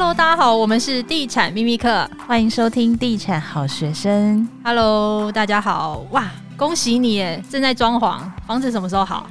[0.00, 4.48] Hello，大家好，我们是地产秘密课，欢迎收听地产好学生。
[4.64, 6.26] Hello，大家好，哇，
[6.56, 9.26] 恭喜你耶，正在装潢，房子什么时候好？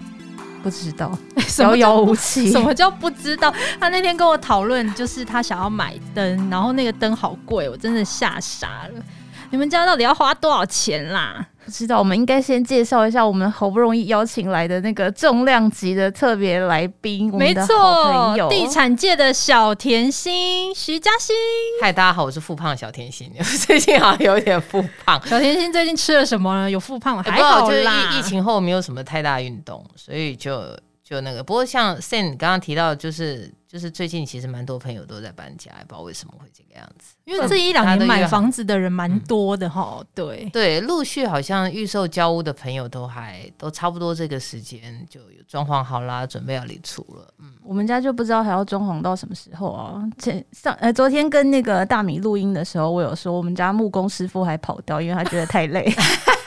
[0.62, 1.12] 不知道，
[1.58, 2.52] 遥遥无期。
[2.54, 3.52] 什么叫不知道？
[3.80, 9.04] 他那天跟我讨论，就是他想要买灯，然后那个灯好贵，我真的吓傻了。
[9.50, 11.44] 你们家到底要花多少钱啦？
[11.70, 17.32] 不知道，我们应该先介绍一下我们好不容易邀请来的那个重量级的特别来宾。
[17.38, 21.36] 没错，地产界的小甜心徐嘉欣。
[21.80, 23.32] 嗨，大家好，我是复胖小甜心。
[23.68, 25.22] 最近好像有点复胖。
[25.28, 26.72] 小甜心最近吃了什么呢？
[26.72, 27.22] 有复胖吗？
[27.24, 30.60] 还好就是疫疫情后没有什么太大运动，所以就
[31.10, 31.42] 就那个。
[31.44, 33.52] 不过像 Sam 刚刚提到，就是。
[33.70, 37.14] 就是最近其实蛮多朋友都在搬家，也不知道为什么会这个样子。
[37.26, 47.32] 因为这一两年买房子的人蛮多的哈、嗯，对对，陆续好像预售交屋的朋友都还都差不多这个时间就有装潢好啦，准备要离出了。
[47.38, 50.04] 嗯，我们家就不知道还要装潢到什么时候啊？
[50.18, 55.88] 前上呃昨天跟那个大米录音的时候，我有说我们家木工师傅还跑掉，因为他觉得太累。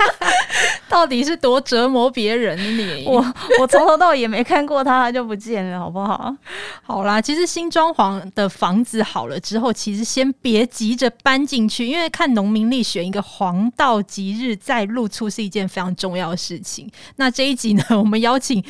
[0.93, 3.07] 到底是多折磨别人你？
[3.09, 3.25] 我
[3.59, 6.33] 我从头到尾也没看过他，他就不见了，好不好？
[6.85, 16.91] 好啦，其实新装潢的房子好了之后，其实先别急着搬进去，因为看农民历选一个黄道吉日再入出是一件非常重要的事情。
[17.17, 18.63] 那这一集呢， 我们邀请。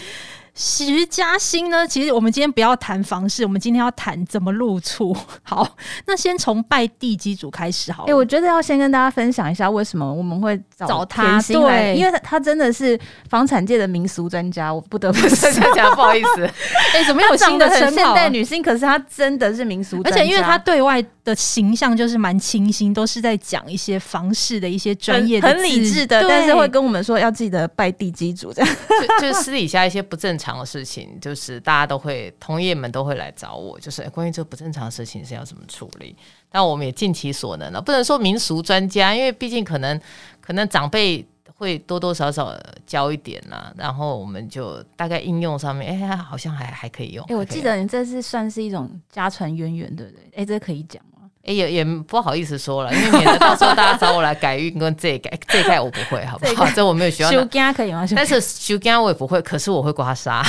[0.55, 1.87] 徐嘉欣呢？
[1.87, 5.17] 其实我们今天不要谈房事，我们今天要谈怎么入厝。
[5.43, 5.67] 好，
[6.07, 8.07] 那先从拜地基主开始好了。
[8.07, 12.99] 哎、欸，我觉得要先跟大家分享一下为什么我们会找，找他来，对，因为他他真的是
[13.31, 15.51] 房产界的民俗专家，我不得不说，
[15.95, 16.45] 不好意思。
[16.45, 17.91] 哎、欸，怎么有新的称号？
[17.91, 30.42] 现代女性，可是她真的是民俗家，而且因为她对外的形象就是蛮清新，都是在讲一些房事的一些专业的很，很理智的，但是会跟我们说要记得拜地基主这样，就就是私底下一些不正常。
[30.43, 36.17] 常的事情就是大家都会同业们都会来找我，就是关于这个不正常的事情是要怎么处理。
[36.51, 40.01] 但我们也尽其所能了，不能说民俗专家，因为毕竟可能
[40.41, 42.53] 可能长辈会多多少少
[42.85, 43.73] 教一点啦。
[43.77, 47.25] 然后我们就大概应用上面，哎，好像还还可以用。
[47.27, 50.23] 哎，我记得你这是算是一种家传渊源，对不对？
[50.35, 51.01] 哎，这可以讲。
[51.45, 56.69] 哎，也也不好意思说了，因为免得到时候大家找我来改运跟这一改 这一改我不会，好不好？
[56.75, 57.31] 这我没有需要。
[57.31, 58.07] 修家可以吗？
[58.15, 60.43] 但是修家我也不会，可是我会刮痧，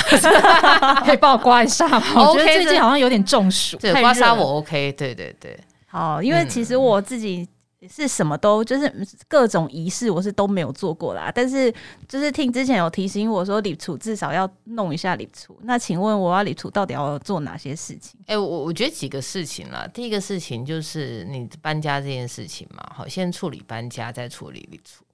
[1.04, 2.02] 可以帮我刮一下吗？
[2.14, 3.76] 我觉得最近好像有点中暑。
[3.78, 5.58] 对，刮痧我 OK，对对对。
[5.86, 7.48] 好，因为其实我自己。
[7.88, 11.30] 是什么都就是各种仪式，我是都没有做过啦。
[11.34, 11.72] 但是
[12.08, 15.56] 就是听之前有提醒我说，立厝至少要弄一下立厝。
[15.62, 18.18] 那请问我要立厝到底要做哪些事情？
[18.22, 19.86] 哎、欸，我我觉得几个事情啦。
[19.92, 25.04] 第一个事情就是你搬家这件事情嘛，好，先处理搬家，再处理立厝。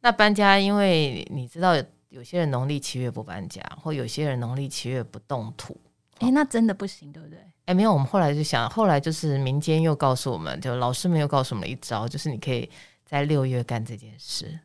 [0.00, 1.74] 那搬家，因为你知道
[2.08, 5.80] 有些人农历七月不搬家，或有些人农历七月不动土。
[6.18, 7.38] 哎、欸，那真的不行，对不对？
[7.64, 12.68] 哎、欸，没有，我们后来就想，后来就是民间又告诉我们，就老师们又告诉我们一招，就是你可以
[13.04, 14.58] 在六月干这件事，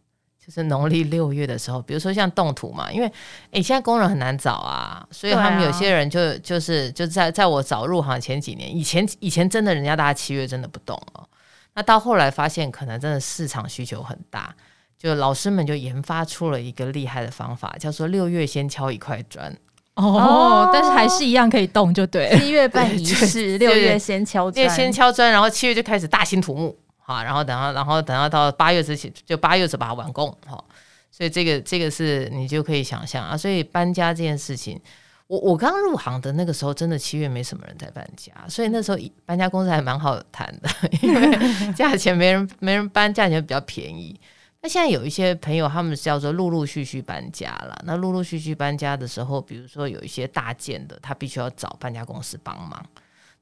[0.44, 3.13] 就是农历六月的时候，比如说像动土嘛，因为哎、
[3.52, 11.30] 欸，现在工人很难找啊，所以他们有些人就就是就在在我早入行前几年，以前以前真的人家大家七月真的不动哦，
[11.75, 14.56] 那到后来发现可能真的市场需求很大，
[14.97, 19.56] 就老师们就研发出了一个厉害的方法，叫做六月先敲一块砖。
[19.97, 22.30] 哦，但是还是一样可以动，就对。
[22.40, 30.63] 七月办仪式， 六月先敲砖，先敲砖，然后七月就开始大兴土木，好，然后等到，然后等到到八月之前，就八月就把它完工，好。
[31.09, 33.36] 所以这个这个是你就可以想象啊。
[33.36, 34.80] 所以搬家这件事情，
[35.25, 40.69] 我我刚入行的那个时候，真的七月没什么人在搬家，所以那时候搬家公司还蛮好谈的，
[41.02, 44.19] 因为价钱没人没人搬，价钱比较便宜。
[44.67, 47.79] 现在有一些朋友，他们是叫做陆陆续续搬家了。
[47.85, 52.85] 那陆陆续续搬家的时候，比如说有一些大件的，他必须要找搬家公司帮忙。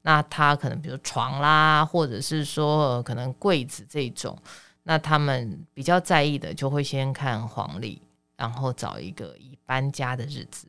[0.02, 4.38] 那他可能比如床啦，或者是说可能柜子这种，
[4.84, 8.00] 那他们比较在意的，就会先看黄历，
[8.36, 10.68] 然后找一个已搬家的日子。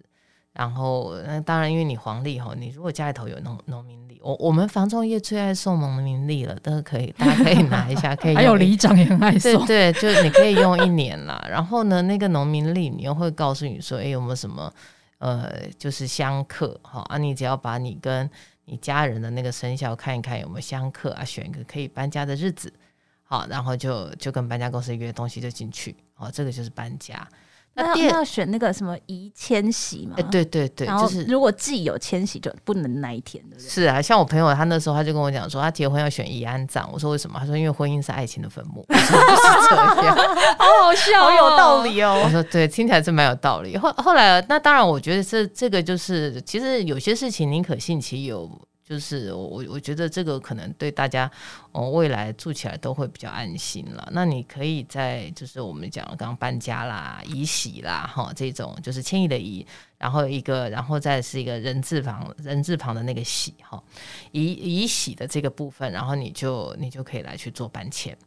[0.58, 8.36] 然后，那当然，因为你黄历哈，你如果家里头有农农民历，我我们房仲业最爱送农民历了，都可以，大家可以拿一下， 可以。
[8.36, 11.46] 还有里长也很爱送，对对，就你可以用一年啦。
[11.48, 14.74] 然后呢，那个农民历你又会告诉你说，哎，有没有什么
[15.20, 15.48] 呃，
[15.78, 17.20] 就是相克哈啊？
[17.20, 18.28] 你只要把你跟
[18.66, 22.74] 你家人的那个生肖看一看有没有相克啊，选一个可以搬家的日子，
[23.22, 27.28] 好，然后就就跟搬家公司约东西就进去，好，这个就是搬家。
[27.78, 30.16] 那要，要选那个什么宜迁徙嘛？
[30.18, 33.58] 哎，对对对，就是如果既有迁徙就不能那一天的。
[33.60, 36.90] 是啊，像我朋友他那时候他就跟我讲说，他结婚要选宜安葬。
[36.92, 37.40] 我说为什么？
[37.40, 38.86] 他说因为婚姻是爱情的坟墓。
[38.90, 40.16] 就是这样，
[40.58, 42.22] 好好笑，好有道理哦。
[42.26, 43.78] 我说对，听起来是蛮有道理。
[43.78, 48.50] 后后来，那当然，我觉得这这个就是其实有些事情宁可信其有，
[48.88, 51.30] 就是我我觉得这个可能对大家，
[51.74, 54.08] 哦，未来住起来都会比较安心了。
[54.14, 59.66] 那你可以在就是我们讲刚刚搬家啦、移徙啦，哈，这种就是迁移的移，
[59.98, 63.84] 然后一个，然后再是一个人字旁人字旁的那个徙，哈，
[64.32, 68.18] 移移徙的这个部分，然后你就你就可以来去做搬迁。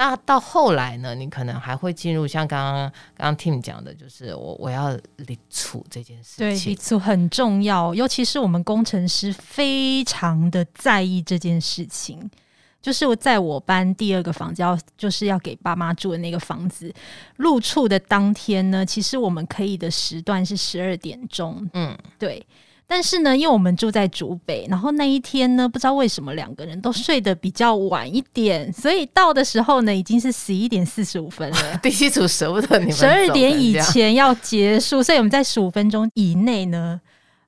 [0.00, 6.46] 那到后来呢，你可能还会进入像刚刚刚刚 Tim 讲的，就是我我要立处这件事情。
[6.46, 12.30] 对，立处很重要，尤其是我们工程师非常的在意这件事情。
[12.80, 16.94] 就是我在我搬第二个房子要就是要给爸妈住的那个房子，
[17.34, 21.68] 入厝的当天呢，其实我们可以的时段是十二点钟。
[21.72, 22.46] 嗯，对。
[22.90, 31.76] 但是呢，因为我们住在竹北，然后那一天呢，不知道为什么两个人都睡得比较晚一点，所以到的时候呢，已经是十一点四十五分了。
[31.82, 36.98] 第一组舍不得你们十二点以前要结束，所以我们在十五分钟以内呢，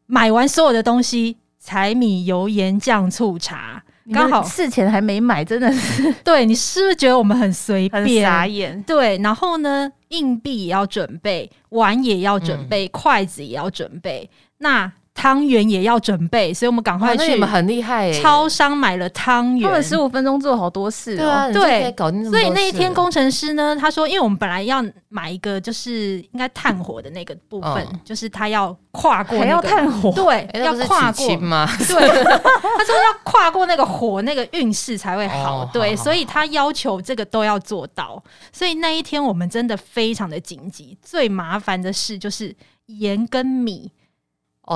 [0.05, 3.83] 买完所有的东西，柴米油盐酱醋茶，
[4.13, 6.15] 刚好事前还没买，真的是。
[6.23, 8.05] 对，你是不是觉得我们很随便？
[8.05, 8.83] 很傻眼。
[8.83, 14.29] 对，然后呢，硬币也要准备，碗也要准备，嗯、筷子也要准备，
[14.59, 14.93] 那。
[15.21, 17.35] 汤圆也要准备，所以我们赶快去。
[17.35, 19.69] 你们很厉害，超商买了汤圆。
[19.69, 22.25] 他们十五分钟做好多事，哦，对，搞定。
[22.31, 31.69] 所以那一天工程师呢，他说，因为我们本来要买一个，就是应该炭火的那个部分，嗯、就是他要跨过，那个，还要炭火，对，欸、要跨过吗？
[31.77, 35.59] 对， 他说要跨过那个火，那个运势才会好。
[35.59, 38.23] 哦、对所以他要求这个都要做到。
[38.51, 40.97] 所以那一天我们真的非常的紧急。
[41.03, 42.57] 最麻烦的事就是
[42.87, 43.93] 盐跟米。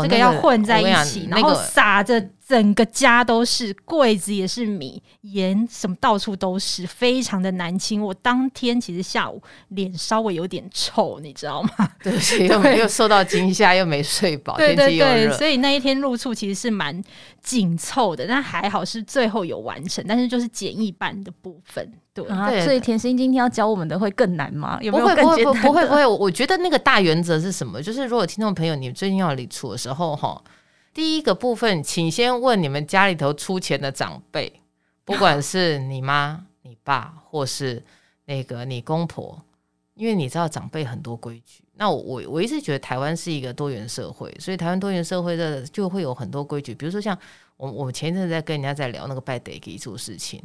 [0.03, 2.21] 这个要混在一起，然后撒着
[2.55, 8.01] 整个家都是，柜子也是米盐，什么到处都是，非常的难清。
[8.01, 11.91] 我当天其实下午脸稍微有点臭，你知道吗？
[12.01, 17.03] 对，又没有受到惊吓，又没睡饱， 对对对，所以那一天入厝其实是蛮
[17.43, 21.93] 紧凑的，但还好是最后有完成，但是就是简易版的部分。
[22.13, 24.79] 对，啊、所以甜心今天要教我们的会更难吗？
[24.81, 27.83] 有没有更不会不会不会不会，我觉得那个大原则是什么？
[27.83, 30.41] 就是如果听众朋友你最近要离厝的时候，哈，
[30.95, 34.61] 第一个部分，请先问你们家里头出钱的长辈，
[35.05, 37.83] 不管是你妈、你爸，或是
[38.25, 39.43] 那个你公婆，
[39.95, 41.65] 因为你知道长辈很多规矩。
[41.75, 47.19] 那我我我一直觉得台湾是一个多元社会，所以台湾多元社会的就会有很多规矩，比如说像
[47.57, 50.41] 我我前一阵在跟人家在聊那个拜地基做事情。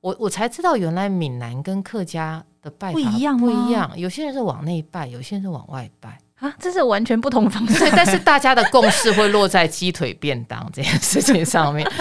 [0.00, 3.98] 我我才知道，原来闽南跟客家的拜法不一样，不一样。
[3.98, 7.84] 有些人是往内拜，有些人是往外拜啊，这是完全不同方式。
[7.96, 11.84] 但是大家的共识会落在鸡腿便当这件事情上面。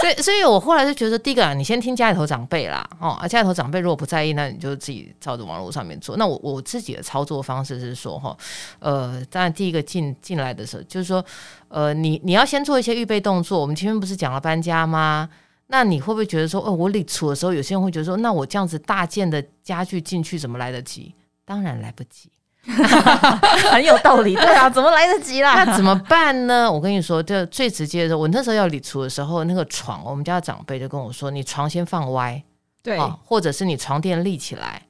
[0.00, 6.16] 所以，所以我后来就觉得，第一个啊，你先听家里头长辈啦，哦，啊，家里头长辈如果不在意，那你就自己照着网络上面做。
[6.16, 8.36] 那我我自己的操作方式是说，哈，
[8.78, 11.24] 呃，当然第一个进进来的时候，就是说，
[11.68, 13.58] 呃，你你要先做一些预备动作。
[13.58, 15.28] 我们前面不是讲了搬家吗？
[15.68, 21.14] 那你会不会觉得说，哦，我理储的时候，有些人会觉得说，那我这样子大件的家具进去怎么来得及？
[21.44, 22.28] 当然来不及，
[23.70, 24.34] 很有道理。
[24.34, 25.64] 对啊， 怎么来得及啦？
[25.64, 26.70] 那怎么办呢？
[26.70, 32.42] 我跟你说，就最直接的，我那时候要理出的时候，那个床，我们家长辈就跟我说，你床先放歪，
[32.82, 34.82] 对，哦，或者是你床垫立起来，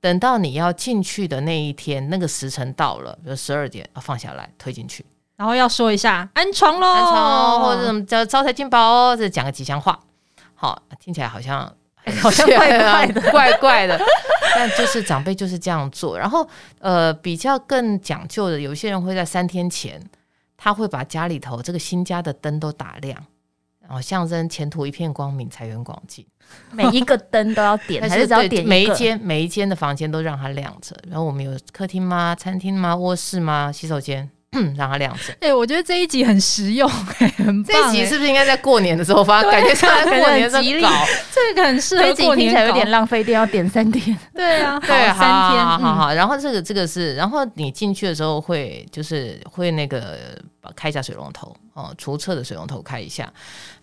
[0.00, 5.04] 等到你要进去的那一天，那个时辰到了，比如十二点，要放下来推进去。
[5.36, 9.98] 然后要说一下安床喽，安床哦，或者什么叫招财进宝哦，这讲个吉祥话。
[10.54, 11.60] 好，听起来好像
[12.22, 14.00] 好像怪怪的，怪怪的。
[14.56, 16.18] 但就是长辈就是这样做。
[16.18, 16.48] 然后
[16.78, 20.02] 呃，比较更讲究的，有些人会在三天前，
[20.56, 23.22] 他会把家里头这个新家的灯都打亮，
[23.80, 26.26] 然后象征前途一片光明，财源广进。
[26.70, 30.96] 每一个灯都要点，还是只要点每一间每一间的房间都让它亮着。
[31.06, 32.34] 然后我们有客厅吗？
[32.34, 32.96] 餐厅吗？
[32.96, 33.70] 卧室吗？
[33.70, 34.30] 洗手间？
[34.56, 35.32] 嗯，让它亮着。
[35.34, 37.64] 哎、欸，我觉得这一集很实用， 哎，很棒。
[37.64, 39.42] 这一集是不是应该在过年的时候发？
[39.42, 41.06] 感觉像在过年的时候搞。
[41.30, 44.18] 这个很适合过年，有点浪费电，要点三天。
[44.34, 46.14] 对啊，对，三天，好好好。
[46.14, 50.18] 然后这个这个是，然后你进去的时候会就是会那个
[50.74, 53.30] 开一下水龙头哦，厨厕的水龙头开一下。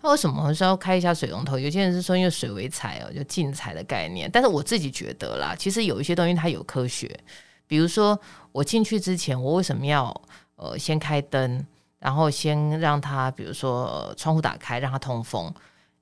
[0.02, 1.58] 那为什么说要开一下水龙头？
[1.58, 4.28] 有些人是说因为水为财哦，就进财的概念。
[4.32, 7.08] 但是我自己觉得啦，其实有一些东西它有科学，
[7.66, 8.18] 比如说
[8.50, 10.12] 我进去之前，我为什么要？
[10.56, 11.66] 呃，先开灯，
[11.98, 15.52] 然后先让它，比如说、呃、窗户打开，让它通风。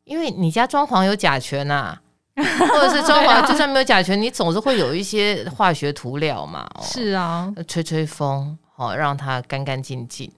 [0.04, 2.02] 因为你家装潢有甲醛呐、啊，
[2.36, 6.68] 或者是装 潢就算没有甲醛，你总是会有一些化学涂料嘛。
[6.74, 10.30] 哦、是啊，吹吹风，好、哦、让它干干净净。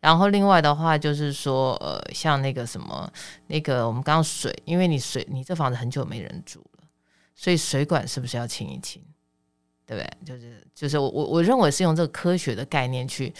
[0.00, 3.08] 然后另外的话就是说，呃，像那个什么，
[3.46, 6.84] 那个我们刚刚水，因为你水，你这房子很久没人住了，
[7.36, 9.00] 所以水管是不是要清一清？
[9.86, 10.10] 对不对？
[10.26, 13.32] 就是就是我我我认为是用这个科学的概念去。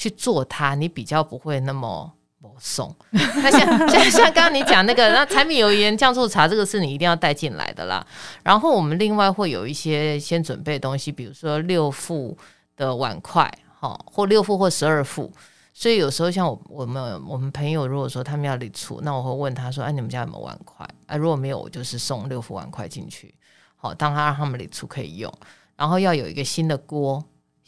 [0.00, 2.90] 去做它，你比较不会那么不送。
[3.12, 8.06] 那像像像刚刚你讲那个，那柴米油盐酱醋茶这个是你一定要带进来的啦。
[8.42, 12.34] 然后我们另外会有一些先准备东西，比如说六副
[12.76, 15.30] 的碗筷，哈，或六副或十二副。
[15.74, 23.34] 所以有时候像我我们我们朋友如果说他们要礼厨，那我会问他说：“哎，你们家有没有碗筷？”哎，如果没有，我就是送六副碗筷进去，
[23.76, 25.30] 好，当他让他们礼厨可以用。
[25.76, 27.22] 然后要有一个新的锅。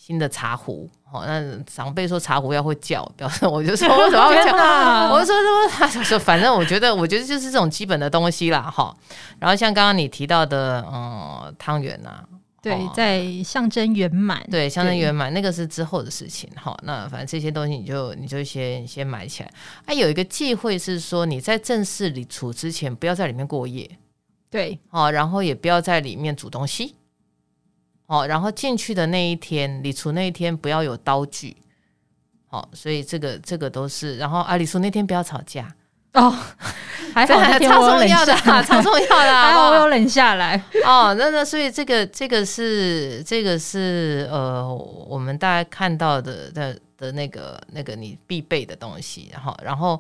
[0.05, 4.53] 新的茶壶，哦，那长辈说茶壶要会叫，表示我就说为什么要 叫？
[5.15, 5.69] 我就说什么？
[5.71, 8.93] 他就说反正我觉得，我觉得就是这种基本的东西啦，哈。
[9.39, 12.19] 然后像刚刚你提到的，嗯，汤圆呐，
[12.61, 16.77] 对，在象征圆满，对，象征圆满，那个是之后的事情，哈。
[16.83, 19.53] 那反正这些东西你就你就先先买起来。
[19.87, 23.89] 啊，有一个忌讳是说你在正式里煮之前不要在里面过夜，
[24.51, 26.97] 对，哦，然后也不要在里面煮东西。
[28.13, 31.57] 哦，然后进去的那一天，礼厨那一天不要有刀具，
[32.47, 34.19] 好，所以这个这个都是。
[34.19, 35.67] 然后啊，礼厨那天不要吵架
[36.13, 36.31] 哦，
[37.15, 40.63] 还好还 超重要的，超重要的，还好我有冷下来。
[40.85, 44.63] 哦，那那所以这个这个是这个是呃，
[45.09, 49.99] 我们大家看到的的的那个那个你必备的东西，然后然后。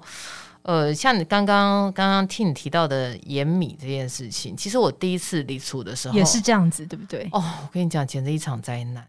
[0.62, 7.28] 呃，像你刚刚刚刚听你提到的盐米这件事情，其实我第一次离厨的时候也是这样子，对不对？
[7.33, 9.07] 哦，我跟你讲，简直一场灾难。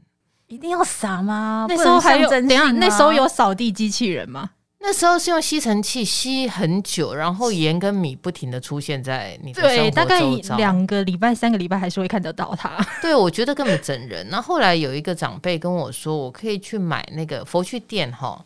[0.48, 1.66] 一定要撒吗？
[1.70, 4.52] 那时候还有等下，那时候有扫地机器人吗？
[4.80, 10.20] 那时候是用吸尘器吸很久，然后盐跟米不停的出现在你的对，大概
[10.58, 12.78] 两个礼拜、三个礼拜还是会看得到它。
[13.02, 14.28] 对，我觉得根本整人。
[14.30, 18.44] 那后，后来有一个长辈跟我说，我可以去买那个佛去店哈。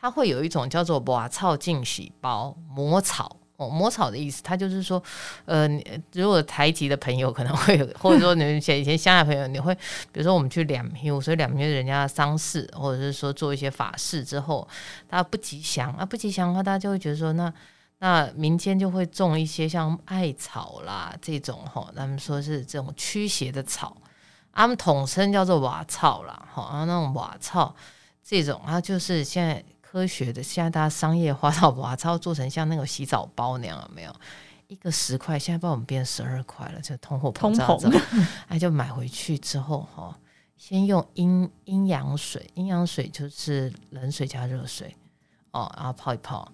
[0.00, 5.02] 它会有一种叫做瓦草净洗包，抹草哦，抹草的意思，它就是说，
[5.44, 5.68] 呃，
[6.12, 9.74] 如果台籍的朋友可能会有，或者说你们以前以前乡下朋友，你会，
[10.12, 14.66] 比如说我们去两厅，所以两厅人家的丧事，或者是说做一些法事之后，
[15.08, 17.52] 大家不吉祥啊，不吉祥的话，大家就会觉得说，那
[17.98, 23.96] 那民间就会种一些像艾草啦这种哈，他们说是这种驱邪的草，
[24.52, 27.74] 他们统称叫做瓦草啦，哈，然后那种瓦草
[28.22, 29.64] 这种，它就是现在。
[29.90, 34.14] 科学的，现在大家商业化到把它做成像那个洗澡包那样，有没有？
[34.66, 38.04] 一个十块，现在帮我们变十二块了，就通货膨胀之后，
[38.48, 40.14] 哎，就买回去之后哈，
[40.58, 44.94] 先用阴阴阳水，阴阳水就是冷水加热水
[45.52, 46.46] 哦，然后泡一泡，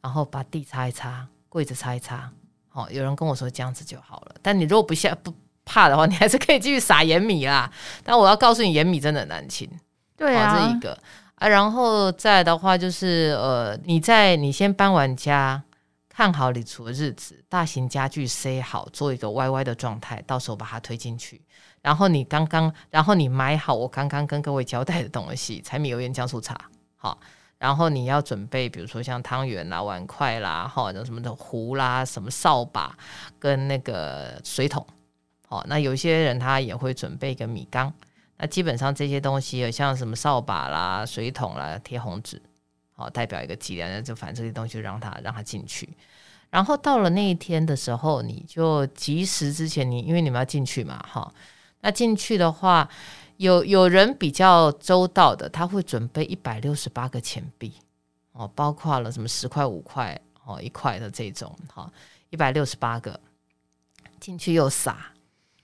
[0.00, 2.32] 然后把地擦一擦，柜子擦一擦，
[2.70, 5.30] 好，有人跟我说这样子就好了，但你如果不下不
[5.66, 7.70] 怕的话，你还是可以继续撒盐米啦。
[8.02, 9.70] 但我要告诉你，盐米真的难清，
[10.16, 10.98] 对啊，这一个。
[11.38, 15.62] 啊，然后再的话就是，呃，你在你先搬完家，
[16.08, 21.40] 看好你住的日子，大型家具塞好，做一个歪歪的状态，到时候把它推进去。
[21.80, 26.58] 然后你刚刚，然后你买好我刚刚跟各位交代的东西，柴米油盐酱醋茶，
[26.96, 27.18] 好。
[27.58, 32.96] 然后你要准备，比如说像汤圆啦、碗筷啦，哈，那什么的壶啦、什么扫把
[33.38, 34.84] 跟那个水桶，
[35.48, 35.64] 好。
[35.68, 37.92] 那有些人他也会准备一个米缸。
[38.38, 42.40] 那基本上这些东西，像什么扫把啦、水桶啦，贴红纸，
[42.92, 45.88] 好，代表一个吉利，那就反正这些东西让他让他进去。
[46.48, 51.34] 然后到了那一天的时候，你就及时之前你，你因为你们要进去嘛，哈，
[51.80, 52.88] 那进去的话，
[53.38, 57.72] 有有人比较周到的，他会准备一百六十八个钱币，
[58.32, 61.92] 哦，包括了什么十块、五块、哦一块的这种，哈，
[62.30, 63.18] 一百六十八个
[64.20, 65.12] 进去又撒。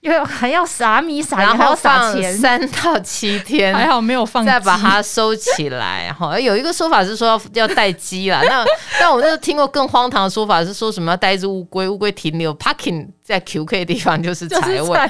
[0.05, 6.13] 因为还要撒米撒，然后撒钱三到七天，还好没有放，再把它收起来。
[6.13, 8.63] 哈，有一个说法是说要要带鸡啦，那
[9.01, 15.09] 但我就听过更荒唐的说法是说什么要带一只乌龟，乌龟停留 parking 在 QK 的地方就是财位，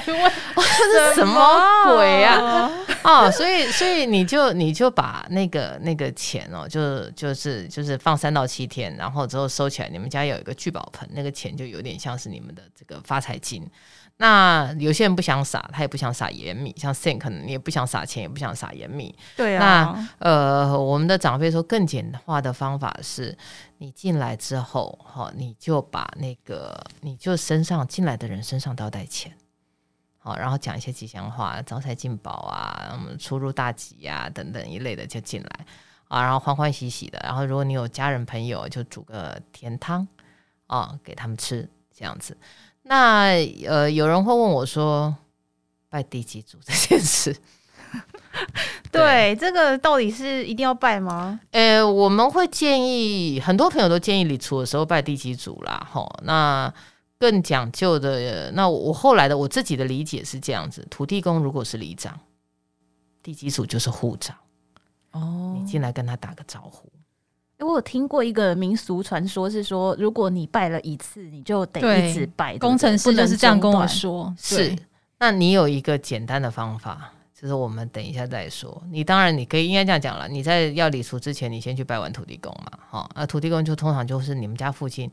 [0.56, 2.70] 这是什么鬼啊？
[3.04, 9.90] 哦，所以所以你就你就把那个那个钱哦，就就是就是放三到七天，然后之后收起来。
[9.90, 13.62] 你们家有一个聚宝盆，那个钱就有点像是你们的这个发财金。
[14.18, 19.14] 那有些人不想撒，他也不想撒盐米，像 Sam 可能你也不想撒钱，也不想撒盐米。
[19.36, 19.94] 对啊。
[20.20, 23.36] 那呃，我们的长辈说更简化的方法是，
[23.76, 29.30] 你进来之后，哈，你就把那个，你就身上进来的人身上都要带钱，
[30.16, 35.66] 好，然后讲一些吉祥话，招财进宝啊，出入大吉呀、啊、等等一类的就进来
[36.08, 37.20] 啊，然后欢欢喜喜的。
[37.22, 40.08] 然后如果你有家人朋友，就煮个甜汤
[40.68, 42.34] 啊给他们吃，这样子。
[42.88, 43.34] 那
[43.66, 45.14] 呃，有人会问我说，
[45.88, 47.36] 拜地基主这件事，
[48.92, 51.40] 对，对这个到底是一定要拜吗？
[51.50, 56.08] 呃，我们会建议很多朋友都建议礼厨的时候拜地基主啦，吼。
[56.22, 56.72] 那
[57.18, 62.20] 更讲究的，那我后来的我自己的理解是这样子：土地公如果是里长，
[63.22, 64.36] 地基主就是户长。
[65.10, 66.88] 哦，你进来跟他打个招呼。
[67.58, 72.58] 欸，我有听过一个民俗传说，是说如果你拜了一次，你就得一直拜。
[72.58, 74.34] 工程师就是这样跟我说。
[74.38, 74.76] 是，
[75.18, 78.82] 那你有一个简单的方法，就是我们等一下再说。
[78.90, 85.10] 你当然你可以应该这样讲了，你在要礼俗之前，你先去拜完土地公嘛，哈，那土地公就通常就是你们家附近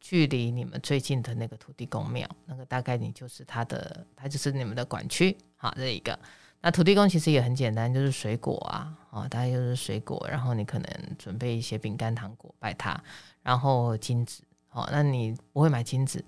[0.00, 6.18] 距离你们最近的那个土地公庙，那个大概你就是他的，他就是你们的管区，好，这一个。
[6.66, 12.98] 那土地公其实也很简单，就是水果啊，哦，大概就是水果，然后你可能准备一些饼干、糖果拜他，
[13.42, 16.24] 然后金子，哦，那你不会买金子，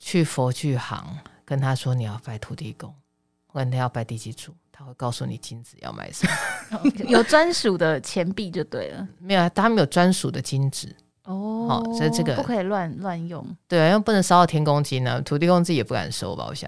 [0.00, 2.92] 去佛具行跟他说你要拜土地公，
[3.46, 6.26] 或者他要拜第几组，他会告诉你金子要买什
[6.72, 10.92] 么， 有专属的钱币就对了，没有，他们有专属的金纸。
[11.28, 16.66] 哦，所以这个不可以乱乱用，对，因为不能烧到天公金呢，土地公自己也不敢收吧，我想。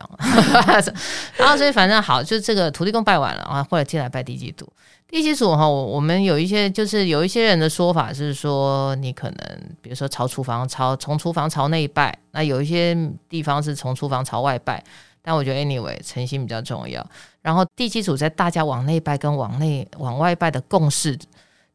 [1.39, 4.71] 然后所以反正好，就这个土地公拜完了啊，后来进来拜地基主。
[5.09, 12.95] 地基主哈，我我们有一些就是有一些人的说法是说，你可能比如说朝厨房朝从厨房朝内拜，那有一些
[13.31, 14.85] 地方是从厨房朝外拜，
[15.23, 17.05] 但我觉得 anyway 诚心比较重要。
[17.41, 21.19] 然后地基主在大家往内拜跟往内往外拜的共识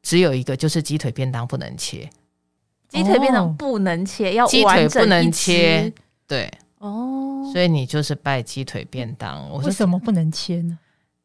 [0.03, 2.07] 只有一个，就是鸡腿便当不能切。
[2.89, 5.91] 鸡腿便当不能切，要鸡腿不能切，
[6.27, 9.49] 对哦，所以你就是拜鸡腿便当。
[9.49, 10.77] 我说为什么不能切呢？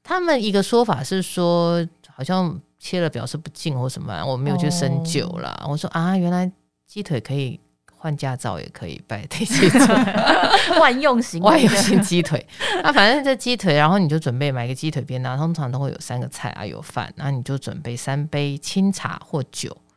[0.02, 5.64] 他们一个说法是说，好像切了表示不敬或什么，我没有去深究啦。
[5.68, 6.50] 我说啊，原来
[6.86, 7.60] 鸡腿可以
[7.94, 9.78] 换驾照，也可以拜地基主，
[10.80, 12.44] 万用型万用型鸡腿。
[12.82, 19.89] 那反正这鸡腿，然后你就准备买个鸡腿便当，通常都会有三个菜啊，有饭，然后你就准备三杯清茶或酒，好。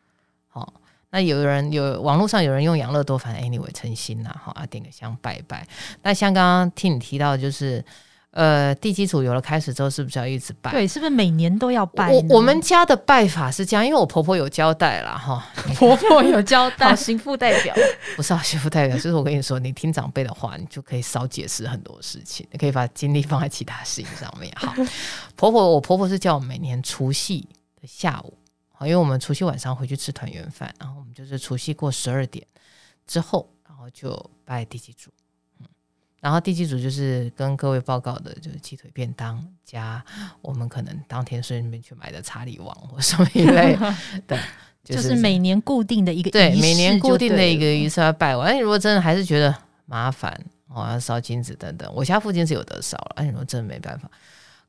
[1.14, 5.64] 那有人有网络上有人用养乐多，反正 anyway 诚心呐，哈，点个香拜拜。
[6.02, 7.86] 那像刚刚听你提到，就是
[8.32, 10.72] 呃，地基主有了开始之后，是不是要一直拜？
[10.72, 12.10] 对，是不是每年都要拜？
[12.10, 15.16] 我我们家的拜法是这样，因为我婆婆有交代啦。
[15.16, 17.76] 哈，婆婆有交代， 媳妇代表
[18.18, 24.52] 不是啊，媳妇代表，就是我跟你说，你听长辈的话，你就可以少解释很多事情，你可以把精力放在其他事情上面。
[24.56, 24.74] 好，
[25.36, 27.48] 婆婆，我婆婆是叫我每年除夕
[27.80, 28.34] 的下午。
[28.86, 32.46] 因为我们除夕晚上回去吃团圆饭，然后我们就是除夕过十二点
[33.08, 34.14] 之后，然后就
[34.46, 35.12] 拜地基主，
[35.60, 35.68] 嗯，
[36.22, 40.04] 然后地基主就是跟各位报告的，就是鸡腿便当加
[40.42, 43.76] 我们可能当天顺便去买的查理王或什么一类
[44.28, 44.38] 的，
[44.84, 48.48] 就是、就是每年固定的一个，对，每年固定的一个仪式要拜完。
[48.50, 50.34] 哎，如果真的还是觉得麻烦，
[50.68, 53.14] 哦，要烧金子等等，我家附近是有的烧了。
[53.18, 54.10] 哎，如果真的没办法，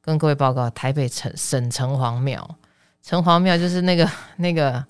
[0.01, 2.59] 跟各位报告，台北城省城隍庙。
[3.05, 4.83] 城隍庙就是那个 那个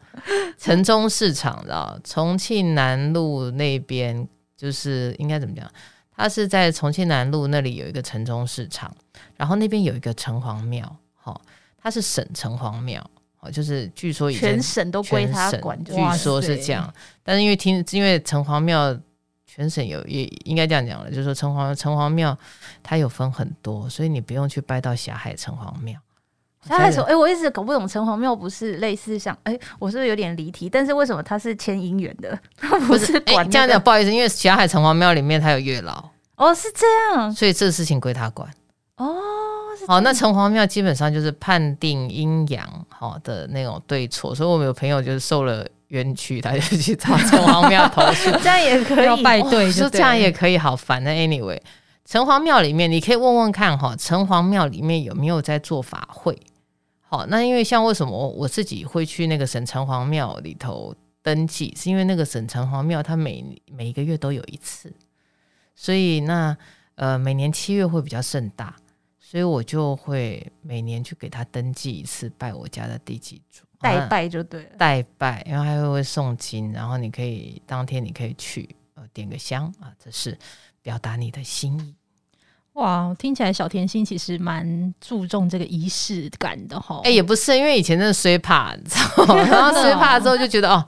[0.57, 5.69] 城中市场，知道重庆南路那边，就是应该怎么讲？
[6.17, 8.95] 它是在重庆南路那里有一个城中市场，
[9.37, 11.43] 然后那边有一个城隍庙，好，
[11.77, 13.05] 它是省城隍庙，
[13.37, 16.95] 好，就是据说以前全省都归他管，据说是这样。
[17.25, 18.97] 但是因为听，因为城隍庙
[19.45, 22.39] 全省有也应该这样讲了，就是说城隍城隍庙
[22.81, 25.99] 它有分很多，所以你不用去拜到霞海城隍庙。
[26.67, 30.69] 他还说：“哎、欸，我一直搞不懂城隍庙不是类似像哎、欸，我是不是有点离题？
[30.69, 32.39] 但是为什么它是牵姻缘的？
[32.57, 33.51] 它不是管、那个？
[33.51, 38.49] 这样讲不好意思，因为霞海城隍庙里面它有月老哦，是这样，所以这个事情归他管
[38.97, 39.17] 哦。
[39.87, 51.11] 好，那城隍庙基本上就是判定阴阳好的那种对错，所以我们有朋友就是受了冤屈，他就去找城隍庙投诉， 这样也可以 要拜对，说这样也可以好烦的。
[51.11, 51.61] Anyway，
[52.07, 56.39] 城隍庙里面你可以问问看哈，城隍庙里面有没有在做法会？”
[57.15, 64.93] 好，那因为像为什么我自己会去那个省城隍庙里头登记，是因为那个省城隍庙它每每一个月都有一次，
[65.77, 66.57] 所以那
[66.97, 68.75] 呃每年七月会比较盛大，
[69.21, 80.37] 所以我就会每年去给他登记一次，拜我家的地基主，代拜就对了，代拜，然后还会会诵经，然后你可以当天你可以去呃点个香啊，这是
[80.83, 81.95] 表达你的心意。
[82.75, 86.97] 哇，听起来小甜心其实蛮注重这个仪式感的哈。
[87.05, 89.43] 哎、欸，也不是，因为以前真的衰怕， 你知道吗？
[89.47, 90.85] 然后衰怕之后就觉得哦，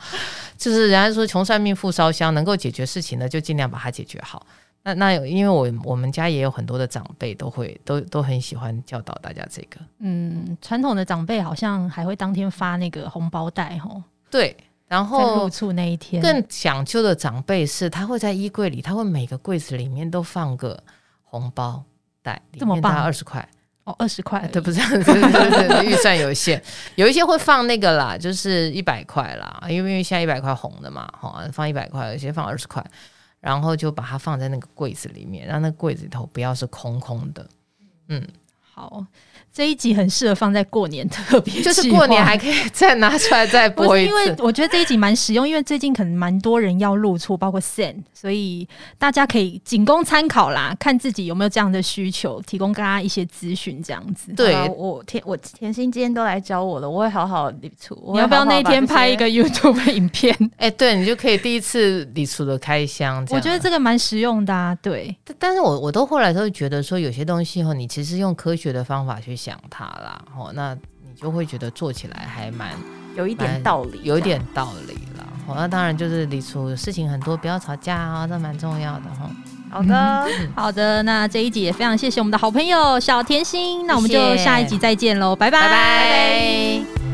[0.59, 4.45] 就是人家说穷算命富烧香，能够解决事情的就尽量把它解决好。
[4.83, 9.81] 那那有，因为我我们家也有很多的长辈都会都都很喜欢教导大家这个。
[10.01, 13.91] 嗯，传统的长辈好像还会当天发那个红包袋哈。
[14.29, 14.57] 对，
[14.89, 20.83] 然后入厝那一天更讲究的长辈是，他会在衣柜里，他会每个柜子里面都放个。
[21.39, 21.83] 红包
[22.23, 23.47] 袋里面大概二十块
[23.85, 26.61] 哦，二十块对，不是， 对对对，预算有限，
[26.97, 32.85] 有一些会放那个啦，就是一百块啦，因为因为现在一百块红的嘛，哈，放一百块，有些放二十块，
[33.41, 37.49] 然后就把它放在那个柜子里面，让那个柜子里头不要是空空的，
[38.09, 38.27] 嗯。
[38.75, 39.07] 好。
[39.57, 44.11] 这一集很适合放在过年特别，就是过年还可以再拿出来再播一次。
[44.11, 54.31] 因为我觉得这一集蛮实用，因为最近可能蛮多人要露出，包括 Sen，所以大家可以仅供参考啦，看自己有没有这样的需求，提供大家一些资讯这样子。
[54.35, 57.99] 对，我甜我甜心今天都来教我了，我会好好理出。
[58.13, 60.37] 你要不要那天拍一个 YouTube 影片？
[60.59, 63.27] 哎、欸，对你就可以第一次理出的开箱。
[63.31, 64.77] 我觉得这个蛮实用的啊。
[64.83, 69.57] 对，但是我我都后来都会觉得说，有些东西哈，你其实用科学的方法去想。
[69.57, 72.73] 想它啦，哦，那你就会觉得做起来还蛮
[73.17, 75.25] 有一点道理，有一点道理啦。
[75.47, 79.31] 哦，那当然就是理出事情很多，不要吵架啊，这蛮重要的哈。
[79.71, 85.61] 好的，好的，那这一集也非常谢谢我们的好朋友小甜心，那我们就下一集再见喽，拜拜。
[85.61, 87.06] 拜拜拜拜。